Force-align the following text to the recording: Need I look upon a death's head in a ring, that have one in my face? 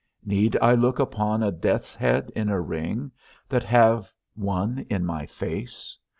Need 0.25 0.57
I 0.63 0.73
look 0.73 0.97
upon 0.97 1.43
a 1.43 1.51
death's 1.51 1.93
head 1.93 2.31
in 2.35 2.49
a 2.49 2.59
ring, 2.59 3.11
that 3.47 3.63
have 3.65 4.11
one 4.33 4.79
in 4.89 5.05
my 5.05 5.27
face? 5.27 5.95